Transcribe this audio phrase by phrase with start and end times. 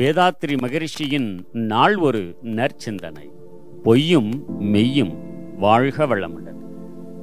[0.00, 3.30] வேதாத்ரி மகரிஷியின் நாள் ஒரு நற்சிந்தனை.
[3.82, 5.14] பொய்யும் மெய்யும்
[5.58, 6.60] வாழ்க வளமுடன்.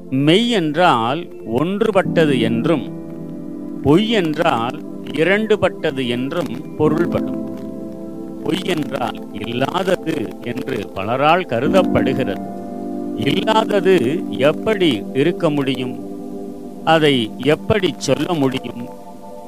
[0.09, 1.27] மெய் என்றால்
[1.57, 2.93] ஒன்றுபட்டது என்றும்
[3.81, 7.59] பொய் என்றால் இரண்டுபட்டது என்றும் பொருள்படும்.
[8.43, 12.41] பொய் என்றால் இல்லாதது என்று பலரால் கருதப்படுகிறது.
[13.15, 15.99] இல்லாதது எப்படி இருக்க முடியும்?
[16.83, 18.87] அதை எப்படி சொல்ல முடியும்?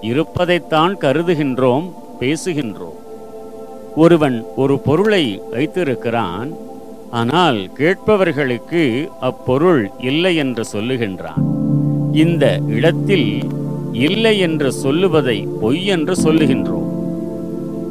[0.01, 3.07] இருப்பதைத்தான் கருதுகின்றோம் பேசுகின்றோம்.
[3.95, 6.49] ஒருவன் ஒரு பொருளை வைத்திருக்கிறான்
[7.09, 11.43] ஆனால் கேட்பவர்களுக்கு அப்பொருள் இல்லை என்று சொல்லுகின்றான்.
[12.13, 13.43] இந்த இடத்தில்
[13.91, 16.89] இல்லை என்று சொல்லுவதை பொய் என்று சொல்லுகின்றோம்.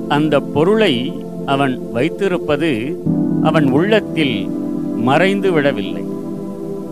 [0.08, 1.12] அந்த பொருளை
[1.46, 3.00] அவன் வைத்திருப்பது
[3.42, 4.48] அவன் உள்ளத்தில்
[4.96, 6.04] மறைந்து விடவில்லை.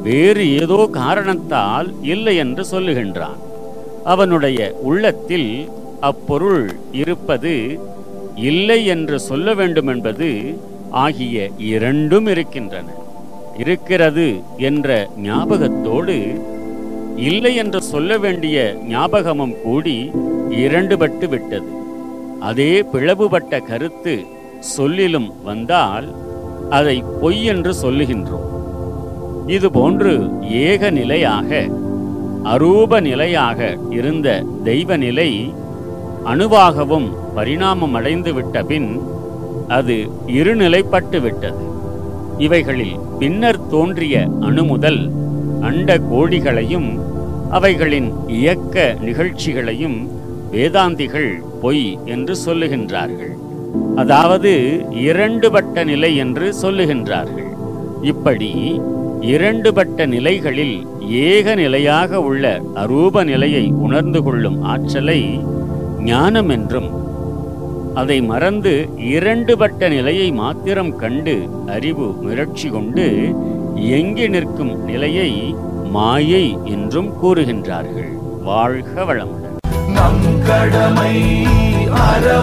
[0.03, 3.39] வேறு ஏதோ காரணத்தால் இல்லை என்று சொல்லுகின்றான்.
[4.05, 5.69] அவனுடைய உள்ளத்தில்
[6.01, 7.81] அப்பொருள் இருப்பது
[8.37, 10.59] இல்லை என்று சொல்ல வேண்டும் என்பது
[10.91, 12.87] ஆகிய இரண்டும் இருக்கின்றன.
[13.59, 16.41] இருக்கிறது என்ற ஞாபகத்தோடு
[17.17, 20.11] இல்லை என்று சொல்ல வேண்டிய ஞாபகமும் கூடி
[20.51, 21.69] இரண்டுபட்டு விட்டது.
[22.41, 24.27] அதே பிளவுபட்ட கருத்து
[24.59, 26.15] சொல்லிலும் வந்தால்
[26.71, 28.51] அதை பொய் என்று சொல்லுகின்றோம்.
[29.47, 31.69] இதுபோன்று ஏக நிலையாக
[32.45, 35.53] அரூப நிலையாக இருந்த தெய்வ நிலை
[36.31, 38.89] அணுவாகவும் பரிணாமம் அடைந்துவிட்ட பின்
[39.77, 39.97] அது
[40.39, 41.65] இருநிலைப்பட்டு விட்டது
[42.45, 44.17] இவைகளில் பின்னர் தோன்றிய
[44.49, 45.01] அணு முதல்
[45.69, 46.89] அண்ட கோடிகளையும்
[47.57, 49.99] அவைகளின் இயக்க நிகழ்ச்சிகளையும்
[50.53, 51.31] வேதாந்திகள்
[51.63, 53.33] பொய் என்று சொல்லுகின்றார்கள்.
[54.03, 54.53] அதாவது
[55.09, 57.51] இரண்டுபட்ட நிலை என்று சொல்லுகின்றார்கள்.
[58.13, 58.51] இப்படி
[59.35, 60.77] இரண்டுபட்ட நிலைகளில்
[61.29, 62.45] ஏக நிலையாக உள்ள
[62.83, 65.21] அரூப நிலையை உணர்ந்து கொள்ளும் ஆற்றலை
[66.01, 67.15] ஞானம் என்றும்
[67.95, 73.35] அதை மறந்து இரண்டுபட்ட நிலையை மாத்திரம் கண்டு அறிவு முயற்சி கொண்டு
[73.75, 75.55] எங்கி நிற்கும் நிலையை
[75.91, 78.43] மாயை என்றும் கூறுகின்றார்கள்.
[78.43, 79.57] வாழ்க வளமுடன்.
[79.93, 81.45] நம் கடமை
[81.91, 82.36] அற